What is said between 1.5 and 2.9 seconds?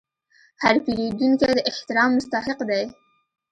د احترام مستحق دی.